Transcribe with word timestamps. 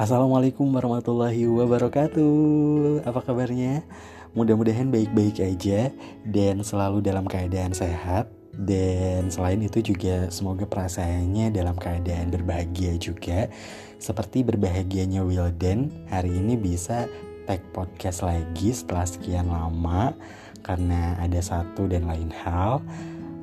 Assalamualaikum 0.00 0.64
warahmatullahi 0.72 1.44
wabarakatuh. 1.44 3.04
Apa 3.04 3.20
kabarnya? 3.20 3.84
Mudah-mudahan 4.32 4.88
baik-baik 4.88 5.44
aja 5.44 5.92
dan 6.24 6.64
selalu 6.64 7.04
dalam 7.04 7.28
keadaan 7.28 7.76
sehat. 7.76 8.32
Dan 8.56 9.28
selain 9.28 9.60
itu 9.60 9.92
juga 9.92 10.32
semoga 10.32 10.64
perasaannya 10.64 11.52
dalam 11.52 11.76
keadaan 11.76 12.32
berbahagia 12.32 12.96
juga. 12.96 13.52
Seperti 14.00 14.40
berbahagianya 14.40 15.20
Wildan 15.20 15.92
hari 16.08 16.32
ini 16.32 16.56
bisa 16.56 17.04
tag 17.44 17.60
podcast 17.76 18.24
lagi 18.24 18.72
setelah 18.72 19.04
sekian 19.04 19.52
lama 19.52 20.16
karena 20.64 21.20
ada 21.20 21.44
satu 21.44 21.84
dan 21.92 22.08
lain 22.08 22.32
hal. 22.40 22.80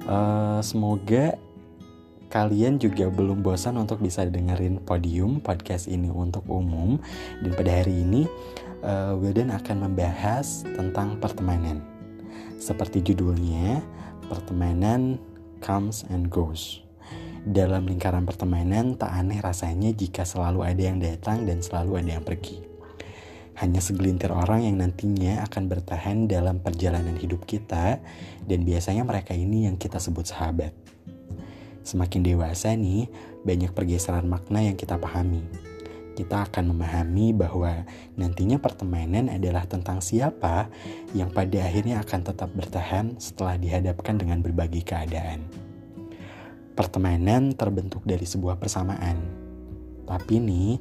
Uh, 0.10 0.58
semoga 0.66 1.38
kalian 2.28 2.76
juga 2.76 3.08
belum 3.08 3.40
bosan 3.40 3.80
untuk 3.80 4.04
bisa 4.04 4.28
dengerin 4.28 4.84
podium 4.84 5.40
podcast 5.40 5.88
ini 5.88 6.12
untuk 6.12 6.44
umum. 6.52 7.00
Dan 7.40 7.52
pada 7.56 7.72
hari 7.84 8.04
ini 8.04 8.28
uh, 8.84 9.16
Wildan 9.16 9.52
akan 9.56 9.88
membahas 9.90 10.68
tentang 10.76 11.20
pertemanan. 11.24 11.80
Seperti 12.60 13.00
judulnya 13.04 13.80
pertemanan 14.28 15.20
comes 15.64 16.04
and 16.12 16.28
goes. 16.28 16.84
Dalam 17.48 17.88
lingkaran 17.88 18.28
pertemanan 18.28 19.00
tak 19.00 19.16
aneh 19.16 19.40
rasanya 19.40 19.96
jika 19.96 20.28
selalu 20.28 20.68
ada 20.68 20.84
yang 20.84 21.00
datang 21.00 21.48
dan 21.48 21.64
selalu 21.64 22.04
ada 22.04 22.20
yang 22.20 22.26
pergi. 22.28 22.60
Hanya 23.58 23.82
segelintir 23.82 24.30
orang 24.36 24.68
yang 24.68 24.78
nantinya 24.78 25.48
akan 25.48 25.66
bertahan 25.66 26.28
dalam 26.30 26.62
perjalanan 26.62 27.16
hidup 27.18 27.48
kita 27.48 28.04
dan 28.46 28.60
biasanya 28.68 29.02
mereka 29.02 29.34
ini 29.34 29.66
yang 29.66 29.80
kita 29.80 29.98
sebut 29.98 30.30
sahabat 30.30 30.97
Semakin 31.88 32.20
dewasa 32.20 32.76
nih, 32.76 33.08
banyak 33.48 33.72
pergeseran 33.72 34.28
makna 34.28 34.60
yang 34.60 34.76
kita 34.76 35.00
pahami. 35.00 35.40
Kita 36.20 36.44
akan 36.44 36.76
memahami 36.76 37.32
bahwa 37.32 37.88
nantinya 38.20 38.60
pertemanan 38.60 39.32
adalah 39.32 39.64
tentang 39.64 40.04
siapa 40.04 40.68
yang 41.16 41.32
pada 41.32 41.64
akhirnya 41.64 42.04
akan 42.04 42.28
tetap 42.28 42.52
bertahan 42.52 43.16
setelah 43.24 43.56
dihadapkan 43.56 44.20
dengan 44.20 44.44
berbagai 44.44 44.84
keadaan. 44.84 45.48
Pertemanan 46.76 47.56
terbentuk 47.56 48.04
dari 48.04 48.28
sebuah 48.28 48.60
persamaan. 48.60 49.24
Tapi 50.04 50.44
nih, 50.44 50.72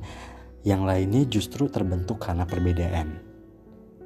yang 0.67 0.83
lainnya 0.83 1.23
justru 1.31 1.71
terbentuk 1.71 2.19
karena 2.19 2.51
perbedaan. 2.51 3.15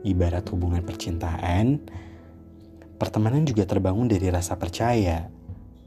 Ibarat 0.05 0.45
hubungan 0.53 0.84
percintaan, 0.84 1.81
pertemanan 3.01 3.48
juga 3.48 3.65
terbangun 3.65 4.05
dari 4.05 4.28
rasa 4.28 4.61
percaya, 4.61 5.40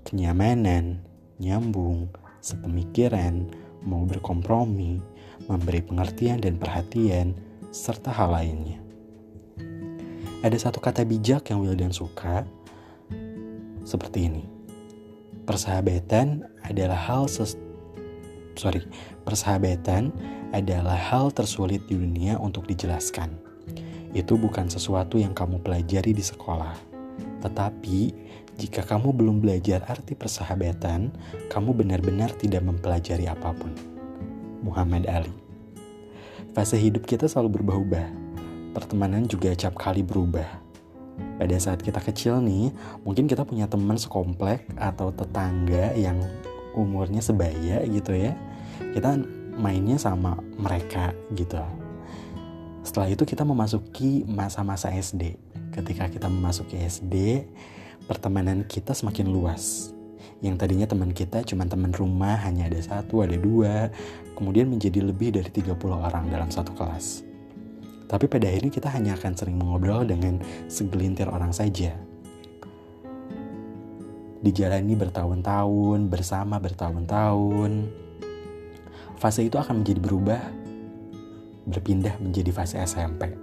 kenyamanan, 0.03 1.01
nyambung, 1.39 2.11
sepemikiran, 2.43 3.47
mau 3.83 4.03
berkompromi, 4.03 4.99
memberi 5.47 5.83
pengertian 5.83 6.39
dan 6.39 6.59
perhatian, 6.59 7.35
serta 7.73 8.11
hal 8.13 8.31
lainnya. 8.31 8.79
Ada 10.43 10.69
satu 10.69 10.83
kata 10.83 11.07
bijak 11.07 11.47
yang 11.49 11.63
Wildan 11.63 11.95
suka, 11.95 12.43
seperti 13.87 14.27
ini. 14.27 14.43
Persahabatan 15.43 16.47
adalah 16.63 16.95
hal 16.95 17.27
ses 17.27 17.59
sorry, 18.55 18.83
persahabatan 19.27 20.13
adalah 20.53 20.95
hal 20.95 21.33
tersulit 21.33 21.83
di 21.89 21.97
dunia 21.97 22.39
untuk 22.39 22.69
dijelaskan. 22.69 23.33
Itu 24.13 24.37
bukan 24.37 24.69
sesuatu 24.69 25.17
yang 25.17 25.33
kamu 25.33 25.65
pelajari 25.65 26.13
di 26.13 26.21
sekolah, 26.21 26.77
tetapi 27.41 28.13
jika 28.57 28.85
kamu 28.85 29.13
belum 29.13 29.41
belajar 29.41 29.81
arti 29.89 30.13
persahabatan, 30.13 31.09
kamu 31.49 31.69
benar-benar 31.73 32.29
tidak 32.37 32.61
mempelajari 32.61 33.25
apa 33.25 33.49
pun. 33.53 33.73
Muhammad 34.63 35.09
Ali 35.09 35.43
Fase 36.53 36.77
hidup 36.77 37.09
kita 37.09 37.25
selalu 37.25 37.59
berubah-ubah. 37.59 38.07
Pertemanan 38.77 39.25
juga 39.25 39.49
acap 39.57 39.73
kali 39.73 40.05
berubah. 40.05 40.45
Pada 41.41 41.57
saat 41.57 41.81
kita 41.81 41.97
kecil 41.97 42.45
nih, 42.45 42.69
mungkin 43.01 43.25
kita 43.25 43.41
punya 43.41 43.65
teman 43.65 43.97
sekomplek 43.97 44.69
atau 44.77 45.09
tetangga 45.09 45.97
yang 45.97 46.21
umurnya 46.77 47.25
sebaya 47.25 47.81
gitu 47.89 48.13
ya. 48.13 48.37
Kita 48.93 49.17
mainnya 49.57 49.97
sama 49.97 50.37
mereka 50.53 51.17
gitu. 51.33 51.57
Setelah 52.85 53.09
itu 53.09 53.25
kita 53.25 53.41
memasuki 53.41 54.21
masa-masa 54.29 54.93
SD. 54.93 55.33
Ketika 55.73 56.05
kita 56.05 56.29
memasuki 56.29 56.77
SD, 56.77 57.49
pertemanan 58.05 58.67
kita 58.67 58.91
semakin 58.91 59.31
luas. 59.31 59.93
Yang 60.43 60.55
tadinya 60.59 60.87
teman 60.87 61.15
kita 61.15 61.39
cuma 61.47 61.63
teman 61.63 61.95
rumah, 61.95 62.35
hanya 62.43 62.67
ada 62.67 62.79
satu, 62.83 63.23
ada 63.23 63.39
dua, 63.39 63.87
kemudian 64.35 64.67
menjadi 64.67 64.99
lebih 64.99 65.31
dari 65.39 65.47
30 65.47 65.71
orang 65.87 66.27
dalam 66.27 66.51
satu 66.51 66.75
kelas. 66.75 67.23
Tapi 68.11 68.27
pada 68.27 68.51
akhirnya 68.51 68.69
kita 68.69 68.91
hanya 68.91 69.15
akan 69.15 69.33
sering 69.39 69.55
mengobrol 69.55 70.03
dengan 70.03 70.43
segelintir 70.67 71.31
orang 71.31 71.55
saja. 71.55 71.95
Dijalani 74.43 74.93
bertahun-tahun, 74.99 76.11
bersama 76.11 76.59
bertahun-tahun. 76.59 77.71
Fase 79.15 79.47
itu 79.47 79.55
akan 79.55 79.79
menjadi 79.79 80.03
berubah, 80.03 80.43
berpindah 81.71 82.19
menjadi 82.19 82.51
fase 82.51 82.75
SMP. 82.83 83.42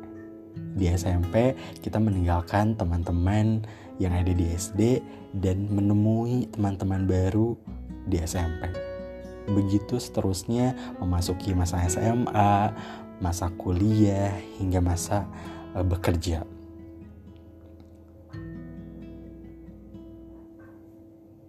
Di 0.80 0.88
SMP, 0.88 1.52
kita 1.84 2.00
meninggalkan 2.00 2.72
teman-teman 2.72 3.68
yang 4.00 4.16
ada 4.16 4.32
di 4.32 4.48
SD 4.48 5.04
dan 5.36 5.68
menemui 5.68 6.48
teman-teman 6.48 7.04
baru 7.04 7.52
di 8.08 8.16
SMP. 8.24 8.72
Begitu 9.44 10.00
seterusnya 10.00 10.72
memasuki 10.96 11.52
masa 11.52 11.84
SMA, 11.84 12.72
masa 13.20 13.52
kuliah 13.60 14.32
hingga 14.56 14.80
masa 14.80 15.28
uh, 15.76 15.84
bekerja. 15.84 16.48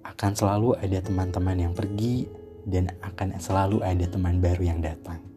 Akan 0.03 0.35
selalu 0.35 0.75
ada 0.75 0.99
teman-teman 0.99 1.55
yang 1.55 1.73
pergi 1.73 2.27
dan 2.67 2.91
akan 2.99 3.39
selalu 3.39 3.79
ada 3.79 4.05
teman 4.11 4.43
baru 4.43 4.75
yang 4.75 4.83
datang. 4.83 5.30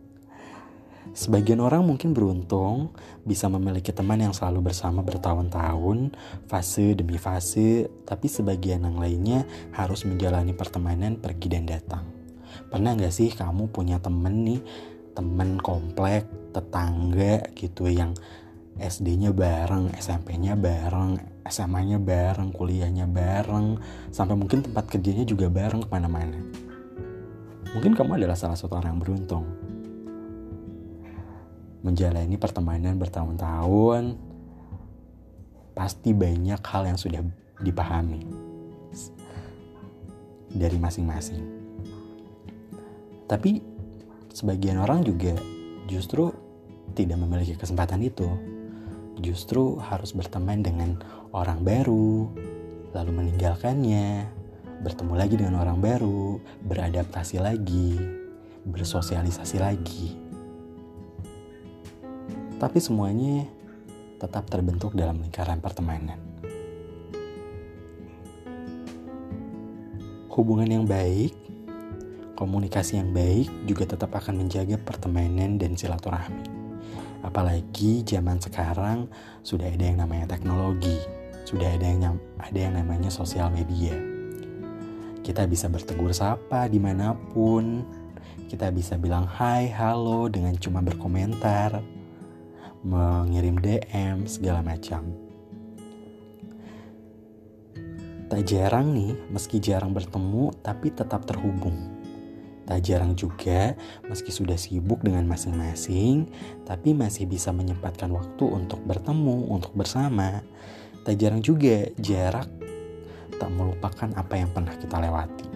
Sebagian 1.15 1.63
orang 1.63 1.87
mungkin 1.87 2.11
beruntung 2.11 2.91
bisa 3.23 3.47
memiliki 3.47 3.95
teman 3.95 4.19
yang 4.19 4.35
selalu 4.35 4.75
bersama 4.75 4.99
bertahun-tahun, 4.99 6.11
fase 6.51 6.99
demi 6.99 7.23
fase, 7.23 7.87
tapi 8.03 8.27
sebagian 8.27 8.83
yang 8.83 8.99
lainnya 8.99 9.47
harus 9.79 10.03
menjalani 10.11 10.51
pertemanan 10.59 11.15
pergi 11.15 11.55
dan 11.55 11.71
datang. 11.71 12.03
Pernah 12.67 12.99
gak 12.99 13.15
sih 13.15 13.31
kamu 13.31 13.71
punya 13.71 14.03
temen 14.03 14.43
nih, 14.43 14.61
temen 15.15 15.63
komplek, 15.63 16.27
tetangga 16.51 17.47
gitu 17.55 17.87
yang 17.87 18.11
SD-nya 18.83 19.31
bareng, 19.31 19.95
SMP-nya 19.95 20.59
bareng, 20.59 21.47
SMA-nya 21.47 22.03
bareng, 22.03 22.51
kuliahnya 22.51 23.07
bareng, 23.07 23.79
sampai 24.11 24.35
mungkin 24.35 24.67
tempat 24.67 24.91
kerjanya 24.91 25.23
juga 25.23 25.47
bareng 25.47 25.87
ke 25.87 25.89
mana-mana. 25.95 26.43
Mungkin 27.71 27.95
kamu 27.95 28.19
adalah 28.19 28.35
salah 28.35 28.59
satu 28.59 28.75
orang 28.75 28.99
yang 28.99 29.03
beruntung 29.03 29.64
menjalani 31.85 32.41
pertemanan 32.41 32.97
bertahun-tahun, 32.97 34.17
pasti 35.77 36.17
banyak 36.17 36.57
hal 36.65 36.83
yang 36.89 36.97
sudah 36.97 37.21
dipahami 37.61 38.25
dari 40.49 40.81
masing-masing. 40.81 41.45
Tapi 43.29 43.61
sebagian 44.33 44.81
orang 44.81 45.05
juga 45.05 45.37
justru 45.85 46.33
tidak 46.97 47.21
memiliki 47.21 47.53
kesempatan 47.53 48.01
itu. 48.01 48.33
Justru 49.21 49.77
harus 49.79 50.17
berteman 50.17 50.65
dengan 50.65 50.99
orang 51.37 51.61
baru, 51.63 52.33
lalu 52.97 53.11
meninggalkannya, 53.13 54.25
bertemu 54.81 55.15
lagi 55.15 55.35
dengan 55.37 55.61
orang 55.61 55.79
baru, 55.85 56.41
beradaptasi 56.65 57.39
lagi, 57.45 58.01
bersosialisasi 58.65 59.57
lagi 59.61 60.24
tapi 62.65 62.81
semuanya 62.81 63.45
tetap 64.17 64.49
terbentuk 64.49 64.97
dalam 64.97 65.21
lingkaran 65.21 65.61
pertemanan. 65.61 66.17
Hubungan 70.33 70.73
yang 70.73 70.89
baik, 70.89 71.37
komunikasi 72.41 73.05
yang 73.05 73.13
baik 73.13 73.53
juga 73.69 73.85
tetap 73.93 74.17
akan 74.17 74.41
menjaga 74.41 74.81
pertemanan 74.81 75.61
dan 75.61 75.77
silaturahmi. 75.77 76.41
Apalagi 77.21 78.01
zaman 78.01 78.41
sekarang 78.41 79.13
sudah 79.45 79.69
ada 79.69 79.85
yang 79.85 80.01
namanya 80.01 80.33
teknologi, 80.33 80.97
sudah 81.45 81.69
ada 81.69 81.85
yang 81.85 82.17
ada 82.41 82.59
yang 82.65 82.81
namanya 82.81 83.13
sosial 83.13 83.53
media. 83.53 83.93
Kita 85.21 85.45
bisa 85.45 85.69
bertegur 85.69 86.17
sapa 86.17 86.65
di 86.73 86.81
mana 86.81 87.13
pun, 87.13 87.85
kita 88.49 88.73
bisa 88.73 88.97
bilang 88.97 89.29
hai, 89.29 89.69
halo 89.69 90.33
dengan 90.33 90.57
cuma 90.57 90.81
berkomentar, 90.81 91.94
mengirim 92.85 93.57
DM 93.57 94.29
segala 94.29 94.61
macam. 94.61 95.09
Tak 98.29 98.41
jarang 98.45 98.93
nih, 98.93 99.17
meski 99.33 99.57
jarang 99.57 99.97
bertemu, 99.97 100.53
tapi 100.61 100.93
tetap 100.93 101.25
terhubung. 101.25 101.97
Tak 102.65 102.81
jarang 102.81 103.13
juga, 103.13 103.77
meski 104.09 104.33
sudah 104.33 104.57
sibuk 104.57 105.05
dengan 105.05 105.29
masing-masing, 105.29 106.29
tapi 106.65 106.97
masih 106.97 107.29
bisa 107.29 107.53
menyempatkan 107.53 108.09
waktu 108.09 108.45
untuk 108.49 108.81
bertemu, 108.85 109.53
untuk 109.53 109.73
bersama. 109.77 110.41
Tak 111.05 111.15
jarang 111.21 111.45
juga 111.45 111.89
jarak 112.01 112.49
tak 113.37 113.51
melupakan 113.53 114.09
apa 114.17 114.35
yang 114.41 114.49
pernah 114.53 114.73
kita 114.73 114.97
lewati. 114.97 115.49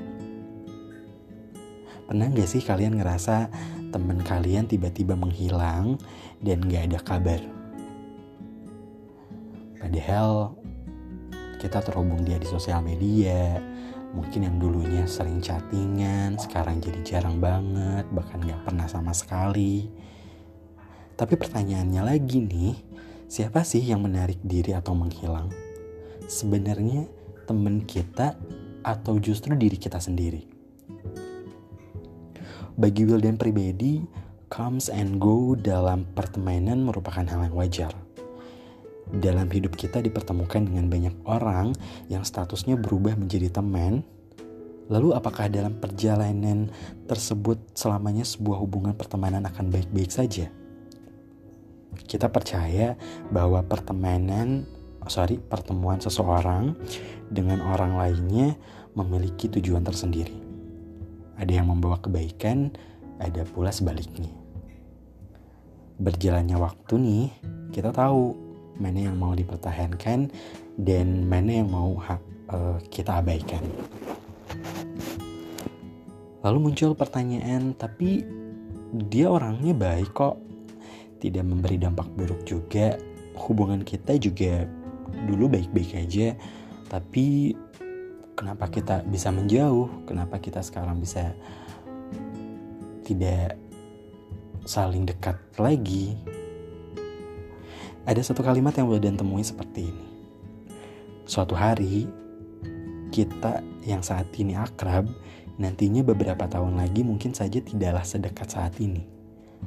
Pernah 2.09 2.27
gak 2.33 2.49
sih 2.49 2.65
kalian 2.65 3.01
ngerasa 3.01 3.49
teman 3.89 4.21
kalian 4.21 4.69
tiba-tiba 4.69 5.17
menghilang 5.17 5.97
dan 6.45 6.65
gak 6.69 6.93
ada 6.93 6.99
kabar? 7.01 7.41
Padahal 9.79 10.53
kita 11.59 11.81
terhubung 11.81 12.23
dia 12.23 12.37
di 12.37 12.47
sosial 12.47 12.85
media, 12.85 13.57
mungkin 14.13 14.45
yang 14.45 14.57
dulunya 14.61 15.09
sering 15.09 15.41
chattingan 15.41 16.37
sekarang 16.37 16.79
jadi 16.83 17.01
jarang 17.07 17.41
banget 17.41 18.05
bahkan 18.13 18.45
gak 18.45 18.63
pernah 18.69 18.85
sama 18.85 19.17
sekali. 19.17 19.89
Tapi 21.19 21.35
pertanyaannya 21.35 22.03
lagi 22.05 22.39
nih 22.45 22.75
siapa 23.27 23.65
sih 23.67 23.83
yang 23.83 24.05
menarik 24.05 24.39
diri 24.45 24.77
atau 24.77 24.93
menghilang? 24.93 25.51
Sebenarnya 26.29 27.09
temen 27.49 27.89
kita 27.89 28.37
atau 28.85 29.17
justru 29.17 29.57
diri 29.57 29.81
kita 29.81 29.99
sendiri 29.99 30.58
bagi 32.79 33.03
Wildan 33.03 33.35
pribadi 33.35 34.01
comes 34.47 34.87
and 34.87 35.19
go 35.19 35.59
dalam 35.59 36.07
pertemanan 36.15 36.87
merupakan 36.87 37.27
hal 37.27 37.51
yang 37.51 37.57
wajar 37.59 37.93
dalam 39.09 39.49
hidup 39.49 39.73
kita 39.73 40.05
dipertemukan 40.05 40.69
dengan 40.69 40.93
banyak 40.93 41.15
orang 41.25 41.73
yang 42.13 42.23
statusnya 42.29 42.77
berubah 42.77 43.17
menjadi 43.17 43.49
teman, 43.49 44.05
lalu 44.93 45.17
apakah 45.17 45.49
dalam 45.49 45.81
perjalanan 45.81 46.69
tersebut 47.09 47.57
selamanya 47.73 48.25
sebuah 48.29 48.61
hubungan 48.61 48.93
pertemanan 48.93 49.49
akan 49.49 49.73
baik-baik 49.73 50.13
saja? 50.13 50.53
Kita 52.05 52.29
percaya 52.29 52.95
bahwa 53.33 53.65
pertemanan, 53.65 54.69
sorry, 55.09 55.41
pertemuan 55.41 55.99
seseorang 56.05 56.77
dengan 57.33 57.65
orang 57.65 57.97
lainnya 57.97 58.61
memiliki 58.93 59.49
tujuan 59.49 59.83
tersendiri. 59.85 60.48
Ada 61.39 61.63
yang 61.63 61.71
membawa 61.71 62.03
kebaikan, 62.03 62.75
ada 63.23 63.47
pula 63.47 63.71
sebaliknya. 63.71 64.31
Berjalannya 66.03 66.59
waktu 66.59 66.95
nih, 66.99 67.27
kita 67.71 67.95
tahu 67.95 68.35
mana 68.79 69.11
yang 69.11 69.19
mau 69.19 69.35
dipertahankan 69.35 70.31
dan 70.79 71.07
mana 71.27 71.63
yang 71.63 71.71
mau 71.71 71.99
uh, 71.99 72.79
kita 72.91 73.23
abaikan. 73.23 73.63
Lalu 76.43 76.59
muncul 76.71 76.95
pertanyaan, 76.95 77.75
tapi 77.75 78.23
dia 79.11 79.27
orangnya 79.27 79.75
baik 79.75 80.15
kok, 80.15 80.39
tidak 81.19 81.43
memberi 81.47 81.83
dampak 81.83 82.07
buruk 82.15 82.47
juga. 82.47 82.95
Hubungan 83.35 83.83
kita 83.83 84.19
juga 84.19 84.67
dulu 85.27 85.51
baik-baik 85.51 85.99
aja, 85.99 86.39
tapi 86.87 87.55
kenapa 88.39 88.71
kita 88.71 89.03
bisa 89.03 89.35
menjauh? 89.35 90.07
Kenapa 90.07 90.39
kita 90.39 90.63
sekarang 90.63 91.03
bisa 91.03 91.35
tidak 93.03 93.59
saling 94.63 95.03
dekat 95.03 95.35
lagi? 95.59 96.15
Ada 98.07 98.31
satu 98.31 98.47
kalimat 98.47 98.71
yang 98.79 98.87
Wildan 98.87 99.19
temui 99.19 99.43
seperti 99.43 99.91
ini. 99.91 100.07
Suatu 101.27 101.59
hari, 101.59 102.07
kita 103.11 103.61
yang 103.85 104.01
saat 104.07 104.31
ini 104.39 104.55
akrab, 104.55 105.11
nantinya 105.59 106.07
beberapa 106.07 106.47
tahun 106.47 106.79
lagi 106.79 107.03
mungkin 107.03 107.35
saja 107.35 107.59
tidaklah 107.59 108.07
sedekat 108.07 108.49
saat 108.49 108.79
ini. 108.79 109.03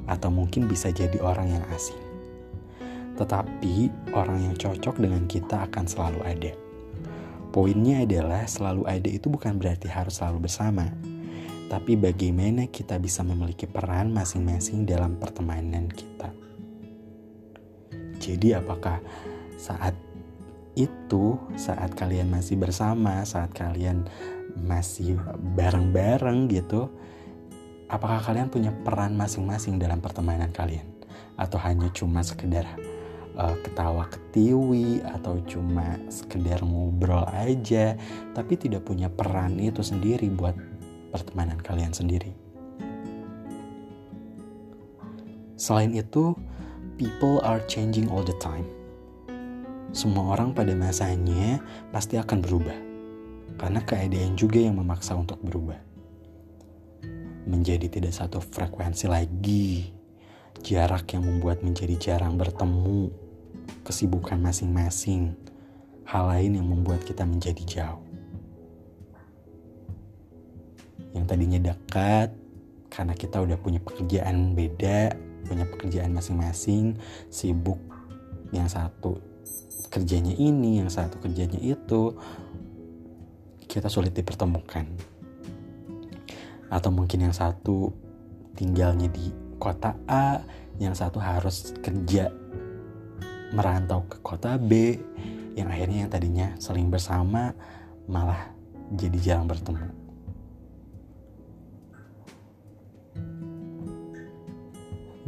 Atau 0.07 0.31
mungkin 0.31 0.71
bisa 0.71 0.89
jadi 0.89 1.19
orang 1.19 1.59
yang 1.59 1.65
asing. 1.75 1.99
Tetapi 3.19 3.91
orang 4.15 4.47
yang 4.47 4.55
cocok 4.57 4.97
dengan 4.97 5.27
kita 5.27 5.69
akan 5.69 5.85
selalu 5.85 6.21
ada. 6.25 6.70
Poinnya 7.51 8.07
adalah 8.07 8.47
selalu 8.47 8.87
ada 8.87 9.11
itu 9.11 9.27
bukan 9.27 9.59
berarti 9.59 9.91
harus 9.91 10.23
selalu 10.23 10.47
bersama. 10.47 10.87
Tapi 11.67 11.99
bagaimana 11.99 12.71
kita 12.71 12.95
bisa 12.95 13.27
memiliki 13.27 13.67
peran 13.67 14.15
masing-masing 14.15 14.87
dalam 14.87 15.19
pertemanan 15.19 15.91
kita. 15.91 16.31
Jadi 18.23 18.55
apakah 18.55 19.03
saat 19.59 19.91
itu, 20.79 21.35
saat 21.59 21.91
kalian 21.91 22.31
masih 22.31 22.55
bersama, 22.55 23.19
saat 23.27 23.51
kalian 23.51 24.07
masih 24.55 25.19
bareng-bareng 25.55 26.47
gitu, 26.55 26.87
apakah 27.91 28.23
kalian 28.23 28.47
punya 28.47 28.71
peran 28.71 29.19
masing-masing 29.19 29.75
dalam 29.75 29.99
pertemanan 29.99 30.55
kalian? 30.55 30.87
Atau 31.35 31.59
hanya 31.59 31.91
cuma 31.91 32.23
sekedar 32.23 32.63
uh, 33.41 33.57
ketawa 33.65 34.05
ketiwi 34.05 35.01
atau 35.01 35.41
cuma 35.49 35.97
sekedar 36.13 36.61
ngobrol 36.61 37.25
aja, 37.33 37.97
tapi 38.37 38.53
tidak 38.55 38.85
punya 38.85 39.09
peran 39.09 39.57
itu 39.57 39.81
sendiri 39.81 40.29
buat 40.29 40.53
pertemanan 41.09 41.57
kalian 41.59 41.91
sendiri. 41.91 42.31
Selain 45.57 45.93
itu, 45.93 46.33
people 46.97 47.41
are 47.41 47.61
changing 47.65 48.09
all 48.09 48.25
the 48.25 48.37
time. 48.41 48.65
Semua 49.91 50.37
orang 50.37 50.55
pada 50.55 50.71
masanya 50.71 51.59
pasti 51.91 52.15
akan 52.15 52.39
berubah, 52.39 52.77
karena 53.59 53.83
keadaan 53.83 54.39
juga 54.39 54.57
yang 54.63 54.79
memaksa 54.79 55.13
untuk 55.17 55.37
berubah. 55.43 55.77
Menjadi 57.45 57.91
tidak 57.91 58.15
satu 58.15 58.39
frekuensi 58.39 59.05
lagi, 59.11 59.91
jarak 60.63 61.11
yang 61.11 61.27
membuat 61.27 61.59
menjadi 61.61 61.97
jarang 61.99 62.39
bertemu, 62.39 63.11
kesibukan 63.91 64.39
masing-masing, 64.39 65.35
hal 66.07 66.31
lain 66.31 66.55
yang 66.55 66.63
membuat 66.63 67.03
kita 67.03 67.27
menjadi 67.27 67.63
jauh. 67.67 67.99
Yang 71.11 71.25
tadinya 71.27 71.59
dekat, 71.59 72.31
karena 72.87 73.11
kita 73.19 73.43
udah 73.43 73.59
punya 73.59 73.83
pekerjaan 73.83 74.55
beda, 74.55 75.11
punya 75.43 75.67
pekerjaan 75.67 76.15
masing-masing, 76.15 76.95
sibuk 77.27 77.83
yang 78.55 78.71
satu 78.71 79.19
kerjanya 79.91 80.39
ini, 80.39 80.79
yang 80.79 80.87
satu 80.87 81.19
kerjanya 81.19 81.59
itu, 81.59 82.15
kita 83.67 83.91
sulit 83.91 84.15
dipertemukan. 84.15 84.87
Atau 86.71 86.95
mungkin 86.95 87.27
yang 87.27 87.35
satu 87.35 87.91
tinggalnya 88.55 89.11
di 89.11 89.35
kota 89.59 89.99
A, 90.07 90.39
yang 90.79 90.95
satu 90.95 91.19
harus 91.19 91.75
kerja 91.83 92.31
merantau 93.51 94.07
ke 94.07 94.17
kota 94.23 94.55
B, 94.55 94.99
yang 95.55 95.67
akhirnya 95.67 96.07
yang 96.07 96.11
tadinya 96.11 96.47
saling 96.57 96.87
bersama 96.87 97.55
malah 98.07 98.51
jadi 98.95 99.17
jarang 99.19 99.47
bertemu. 99.47 100.01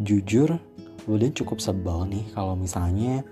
jujur 0.03 0.59
Wildan 1.07 1.35
cukup 1.35 1.59
sebel 1.59 2.07
nih 2.07 2.27
kalau 2.31 2.55
misalnya 2.55 3.23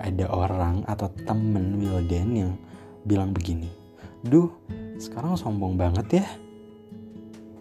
ada 0.00 0.28
orang 0.28 0.84
atau 0.88 1.08
temen 1.24 1.80
Wildan 1.80 2.28
yang 2.32 2.52
bilang 3.04 3.32
begini 3.32 3.68
duh 4.24 4.48
sekarang 4.96 5.36
sombong 5.36 5.74
banget 5.76 6.22
ya. 6.22 6.26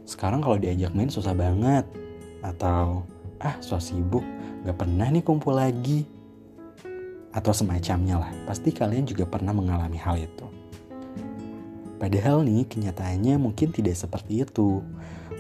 Sekarang 0.06 0.40
kalau 0.44 0.62
diajak 0.62 0.94
main 0.94 1.10
susah 1.10 1.34
banget. 1.34 1.82
Atau 2.46 3.08
ah 3.42 3.56
so 3.60 3.82
sibuk 3.82 4.24
gak 4.64 4.78
pernah 4.78 5.10
nih 5.10 5.26
kumpul 5.26 5.58
lagi 5.58 6.06
atau 7.34 7.52
semacamnya 7.52 8.22
lah 8.22 8.32
pasti 8.46 8.70
kalian 8.70 9.10
juga 9.10 9.26
pernah 9.26 9.52
mengalami 9.52 9.98
hal 9.98 10.22
itu 10.22 10.46
padahal 11.98 12.46
nih 12.46 12.70
kenyataannya 12.70 13.42
mungkin 13.42 13.74
tidak 13.74 13.98
seperti 13.98 14.46
itu 14.46 14.86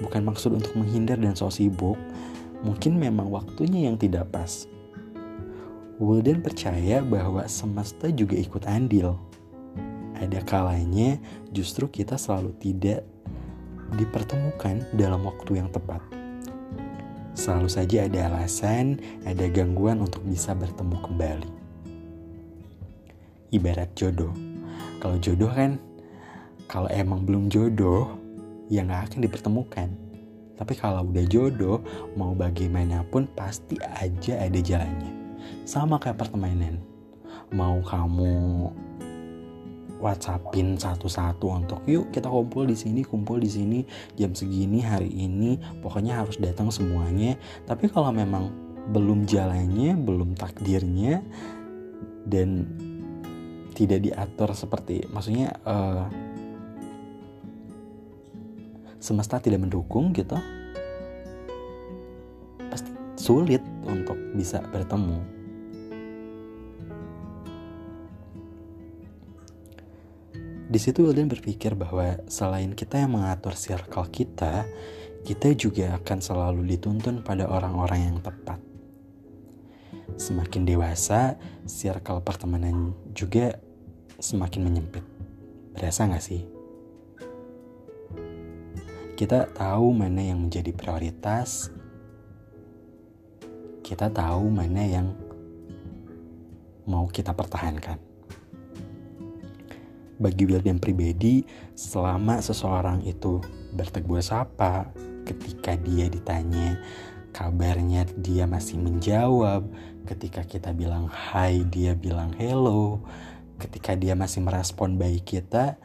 bukan 0.01 0.21
maksud 0.25 0.57
untuk 0.57 0.73
menghindar 0.73 1.21
dan 1.21 1.37
so 1.37 1.47
sibuk 1.53 1.95
mungkin 2.63 2.95
memang 2.95 3.27
waktunya 3.29 3.91
yang 3.91 3.99
tidak 3.99 4.31
pas. 4.31 4.65
Wildan 6.01 6.41
percaya 6.41 7.03
bahwa 7.03 7.45
semesta 7.45 8.09
juga 8.09 8.33
ikut 8.39 8.65
andil. 8.65 9.19
Ada 10.17 10.41
kalanya 10.47 11.19
justru 11.51 11.91
kita 11.91 12.15
selalu 12.15 12.55
tidak 12.57 13.03
dipertemukan 13.99 14.87
dalam 14.95 15.21
waktu 15.27 15.61
yang 15.61 15.69
tepat. 15.69 16.01
Selalu 17.37 17.69
saja 17.69 18.07
ada 18.07 18.31
alasan, 18.31 18.97
ada 19.27 19.45
gangguan 19.51 19.99
untuk 20.01 20.23
bisa 20.25 20.55
bertemu 20.55 20.97
kembali. 21.03 21.62
Ibarat 23.53 23.93
jodoh. 23.93 24.33
Kalau 24.97 25.21
jodoh 25.21 25.53
kan, 25.53 25.77
kalau 26.65 26.89
emang 26.89 27.21
belum 27.23 27.53
jodoh, 27.53 28.17
ya 28.67 28.81
nggak 28.81 29.13
akan 29.13 29.19
dipertemukan 29.21 29.89
tapi 30.53 30.77
kalau 30.77 31.09
udah 31.09 31.25
jodoh, 31.25 31.81
mau 32.13 32.37
bagaimanapun 32.37 33.25
pasti 33.33 33.75
aja 33.81 34.37
ada 34.37 34.59
jalannya. 34.61 35.11
Sama 35.65 35.97
kayak 35.97 36.21
pertemanan. 36.21 36.77
Mau 37.51 37.81
kamu 37.81 38.69
WhatsAppin 39.99 40.75
satu-satu 40.75 41.47
untuk 41.47 41.79
yuk 41.87 42.11
kita 42.11 42.27
kumpul 42.27 42.67
di 42.67 42.75
sini, 42.75 43.01
kumpul 43.07 43.39
di 43.39 43.49
sini 43.49 43.79
jam 44.19 44.35
segini 44.35 44.83
hari 44.83 45.09
ini, 45.09 45.57
pokoknya 45.79 46.21
harus 46.21 46.37
datang 46.37 46.69
semuanya. 46.69 47.39
Tapi 47.65 47.89
kalau 47.89 48.11
memang 48.13 48.51
belum 48.91 49.25
jalannya, 49.25 49.95
belum 49.95 50.35
takdirnya 50.35 51.23
dan 52.27 52.67
tidak 53.75 53.99
diatur 54.05 54.53
seperti 54.53 55.03
maksudnya 55.09 55.57
uh, 55.65 56.07
semesta 59.03 59.41
tidak 59.41 59.65
mendukung 59.65 60.15
gitu 60.15 60.37
pasti 62.71 62.93
sulit 63.19 63.61
untuk 63.83 64.15
bisa 64.37 64.63
bertemu 64.71 65.43
Di 70.73 70.81
situ 70.81 71.05
Wildan 71.05 71.29
berpikir 71.29 71.77
bahwa 71.77 72.17
selain 72.25 72.73
kita 72.73 72.97
yang 72.97 73.13
mengatur 73.13 73.53
circle 73.53 74.09
kita, 74.09 74.65
kita 75.21 75.53
juga 75.53 76.01
akan 76.01 76.17
selalu 76.17 76.65
dituntun 76.65 77.21
pada 77.21 77.45
orang-orang 77.45 78.09
yang 78.09 78.17
tepat. 78.17 78.57
Semakin 80.17 80.65
dewasa, 80.65 81.37
circle 81.69 82.25
pertemanan 82.25 82.97
juga 83.13 83.61
semakin 84.23 84.63
menyempit. 84.63 85.03
Berasa 85.75 86.07
gak 86.07 86.23
sih? 86.23 86.47
Kita 89.19 89.51
tahu 89.51 89.91
mana 89.91 90.23
yang 90.23 90.39
menjadi 90.47 90.71
prioritas, 90.71 91.67
kita 93.83 94.07
tahu 94.07 94.47
mana 94.47 94.87
yang 94.87 95.11
mau 96.87 97.11
kita 97.11 97.35
pertahankan 97.35 98.13
bagi 100.23 100.47
William 100.47 100.79
pribadi, 100.79 101.43
selama 101.75 102.39
seseorang 102.39 103.03
itu 103.03 103.43
bertegur 103.75 104.23
sapa, 104.23 104.87
ketika 105.27 105.75
dia 105.75 106.07
ditanya 106.07 106.79
kabarnya 107.35 108.07
dia 108.21 108.47
masih 108.47 108.79
menjawab, 108.79 109.67
ketika 110.07 110.47
kita 110.47 110.71
bilang 110.71 111.11
hai 111.11 111.67
dia 111.67 111.91
bilang 111.97 112.31
hello, 112.39 113.03
ketika 113.57 113.93
dia 113.97 114.13
masih 114.17 114.41
merespon 114.41 114.97
baik 114.97 115.25
kita, 115.37 115.77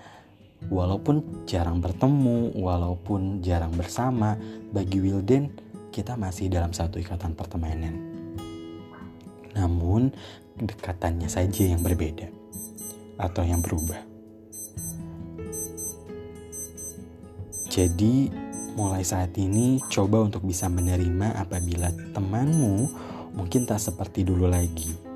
walaupun 0.66 1.46
jarang 1.46 1.78
bertemu, 1.78 2.58
walaupun 2.58 3.40
jarang 3.44 3.70
bersama, 3.74 4.34
bagi 4.74 4.98
Wilden 4.98 5.54
kita 5.94 6.18
masih 6.18 6.50
dalam 6.50 6.74
satu 6.74 6.98
ikatan 6.98 7.32
pertemanan. 7.38 7.94
Namun, 9.54 10.14
kedekatannya 10.58 11.30
saja 11.30 11.66
yang 11.66 11.82
berbeda 11.82 12.30
atau 13.18 13.42
yang 13.42 13.62
berubah. 13.62 13.98
Jadi, 17.70 18.30
mulai 18.78 19.02
saat 19.02 19.34
ini 19.38 19.82
coba 19.90 20.22
untuk 20.22 20.46
bisa 20.46 20.70
menerima 20.70 21.34
apabila 21.38 21.90
temanmu 22.14 22.90
mungkin 23.34 23.66
tak 23.66 23.82
seperti 23.82 24.26
dulu 24.26 24.46
lagi. 24.50 25.07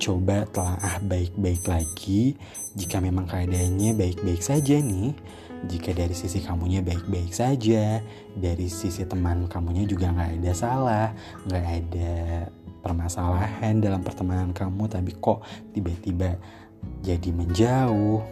Coba 0.00 0.48
telah 0.48 0.96
baik-baik 1.04 1.68
lagi 1.68 2.32
jika 2.72 3.04
memang 3.04 3.28
keadaannya 3.28 3.92
baik-baik 3.92 4.40
saja 4.40 4.80
nih. 4.80 5.12
Jika 5.68 5.92
dari 5.92 6.16
sisi 6.16 6.40
kamunya 6.40 6.80
baik-baik 6.80 7.36
saja, 7.36 8.00
dari 8.32 8.72
sisi 8.72 9.04
teman 9.04 9.44
kamunya 9.44 9.84
juga 9.84 10.08
nggak 10.08 10.40
ada 10.40 10.52
salah, 10.56 11.08
nggak 11.44 11.66
ada 11.68 12.12
permasalahan 12.80 13.76
dalam 13.76 14.00
pertemanan 14.00 14.56
kamu, 14.56 14.88
tapi 14.88 15.12
kok 15.20 15.44
tiba-tiba 15.76 16.40
jadi 17.04 17.28
menjauh, 17.28 18.24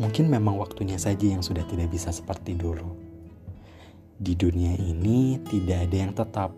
Mungkin 0.00 0.32
memang 0.32 0.56
waktunya 0.56 0.96
saja 0.96 1.28
yang 1.28 1.44
sudah 1.44 1.60
tidak 1.68 1.92
bisa 1.92 2.08
seperti 2.08 2.56
dulu. 2.56 2.96
Di 4.16 4.32
dunia 4.32 4.72
ini 4.80 5.36
tidak 5.44 5.84
ada 5.84 5.96
yang 6.00 6.12
tetap, 6.16 6.56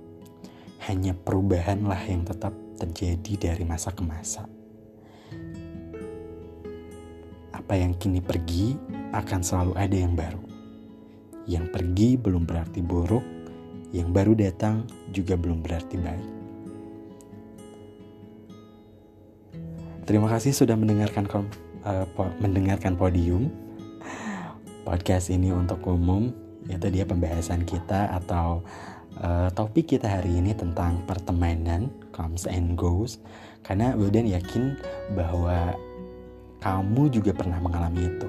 hanya 0.91 1.15
perubahanlah 1.15 1.99
yang 2.11 2.27
tetap 2.27 2.51
terjadi 2.79 3.51
dari 3.51 3.63
masa 3.63 3.95
ke 3.95 4.03
masa. 4.03 4.47
Apa 7.55 7.79
yang 7.79 7.95
kini 7.95 8.19
pergi 8.19 8.75
akan 9.15 9.41
selalu 9.45 9.73
ada 9.79 9.97
yang 9.97 10.19
baru. 10.19 10.43
Yang 11.47 11.67
pergi 11.71 12.09
belum 12.19 12.43
berarti 12.43 12.81
buruk, 12.83 13.23
yang 13.95 14.11
baru 14.11 14.35
datang 14.35 14.89
juga 15.15 15.39
belum 15.39 15.63
berarti 15.63 15.97
baik. 16.01 16.31
Terima 20.03 20.27
kasih 20.27 20.51
sudah 20.51 20.75
mendengarkan 20.75 21.31
uh, 21.87 22.07
po 22.11 22.27
mendengarkan 22.43 22.99
podium 22.99 23.55
podcast 24.83 25.31
ini 25.31 25.55
untuk 25.55 25.79
umum 25.87 26.35
itu 26.67 26.87
dia 26.91 27.07
pembahasan 27.07 27.63
kita 27.63 28.11
atau 28.11 28.67
uh, 29.23 29.49
topik 29.55 29.97
kita 29.97 30.11
hari 30.11 30.43
ini 30.43 30.53
tentang 30.53 31.07
pertemanan 31.07 31.89
comes 32.11 32.45
and 32.45 32.75
goes. 32.75 33.23
Karena 33.63 33.95
Wildan 33.95 34.27
yakin 34.27 34.77
bahwa 35.15 35.79
kamu 36.59 37.11
juga 37.15 37.31
pernah 37.33 37.63
mengalami 37.63 38.11
itu. 38.11 38.29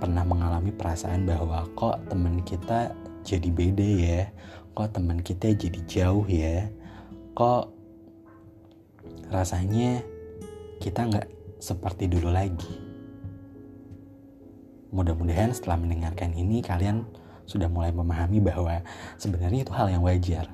Pernah 0.00 0.24
mengalami 0.24 0.70
perasaan 0.72 1.26
bahwa 1.26 1.66
kok 1.76 2.00
teman 2.08 2.40
kita 2.46 2.94
jadi 3.26 3.50
beda 3.50 3.84
ya? 3.84 4.22
Kok 4.72 4.88
teman 4.96 5.18
kita 5.20 5.52
jadi 5.52 5.80
jauh 5.84 6.24
ya? 6.24 6.70
Kok 7.34 7.64
rasanya 9.30 10.02
kita 10.80 11.06
nggak 11.10 11.28
seperti 11.60 12.08
dulu 12.08 12.32
lagi. 12.32 12.90
Mudah-mudahan 14.90 15.54
setelah 15.54 15.78
mendengarkan 15.78 16.34
ini 16.34 16.64
kalian 16.64 17.06
sudah 17.50 17.66
mulai 17.66 17.90
memahami 17.90 18.38
bahwa 18.38 18.78
sebenarnya 19.18 19.66
itu 19.66 19.74
hal 19.74 19.90
yang 19.90 20.06
wajar. 20.06 20.46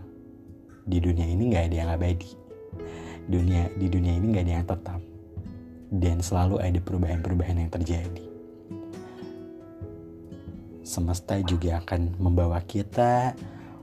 Di 0.88 0.96
dunia 0.96 1.28
ini 1.28 1.52
nggak 1.52 1.64
ada 1.68 1.76
yang 1.76 1.90
abadi. 1.92 2.30
Dunia 3.28 3.68
di 3.76 3.86
dunia 3.92 4.16
ini 4.16 4.26
nggak 4.32 4.44
ada 4.48 4.54
yang 4.56 4.64
tetap. 4.64 5.00
Dan 5.92 6.24
selalu 6.24 6.56
ada 6.64 6.80
perubahan-perubahan 6.80 7.60
yang 7.60 7.70
terjadi. 7.70 8.24
Semesta 10.80 11.36
juga 11.44 11.84
akan 11.84 12.16
membawa 12.16 12.64
kita 12.64 13.36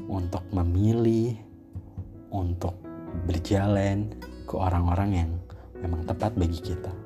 untuk 0.09 0.41
memilih, 0.49 1.37
untuk 2.33 2.73
berjalan 3.29 4.09
ke 4.49 4.55
orang-orang 4.57 5.09
yang 5.13 5.29
memang 5.83 6.01
tepat 6.07 6.33
bagi 6.33 6.59
kita. 6.63 7.02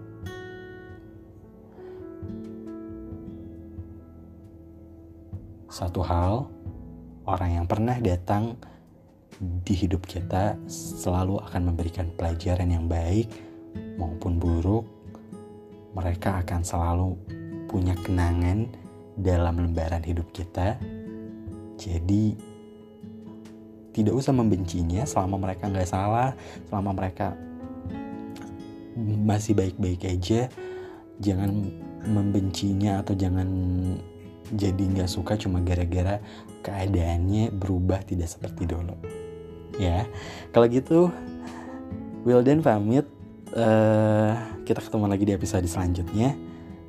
Satu 5.77 6.01
hal, 6.01 6.49
orang 7.29 7.61
yang 7.61 7.65
pernah 7.69 7.93
datang 8.01 8.57
di 9.37 9.77
hidup 9.77 10.09
kita 10.09 10.57
selalu 10.73 11.37
akan 11.37 11.69
memberikan 11.69 12.09
pelajaran 12.17 12.73
yang 12.73 12.89
baik 12.89 13.29
maupun 14.01 14.41
buruk. 14.41 14.89
Mereka 15.93 16.41
akan 16.41 16.65
selalu 16.65 17.13
punya 17.69 17.93
kenangan 17.93 18.73
dalam 19.21 19.69
lembaran 19.69 20.01
hidup 20.01 20.25
kita. 20.33 20.81
Jadi 21.77 22.33
tidak 23.93 24.17
usah 24.17 24.33
membencinya 24.33 25.05
selama 25.05 25.37
mereka 25.45 25.69
nggak 25.69 25.93
salah, 25.93 26.33
selama 26.73 26.97
mereka 26.97 27.37
masih 28.97 29.53
baik-baik 29.53 30.09
aja. 30.09 30.49
Jangan 31.21 31.53
membencinya 32.09 33.05
atau 33.05 33.13
jangan 33.13 33.45
jadi 34.53 34.79
nggak 34.79 35.09
suka 35.11 35.35
cuma 35.35 35.59
gara-gara 35.59 36.23
keadaannya 36.63 37.51
berubah 37.51 38.03
tidak 38.07 38.31
seperti 38.31 38.67
dulu. 38.67 38.95
Ya 39.77 40.07
kalau 40.55 40.67
gitu 40.71 41.11
Wildan 42.27 42.63
pamit. 42.63 43.07
Uh, 43.47 44.35
kita 44.67 44.83
ketemu 44.83 45.07
lagi 45.07 45.23
di 45.23 45.31
episode 45.31 45.63
selanjutnya. 45.63 46.35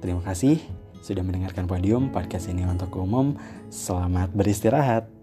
Terima 0.03 0.19
kasih 0.27 0.59
sudah 0.99 1.23
mendengarkan 1.23 1.71
podium 1.71 2.11
podcast 2.11 2.51
ini 2.51 2.67
untuk 2.67 2.91
umum. 2.99 3.39
Selamat 3.71 4.35
beristirahat 4.35 5.18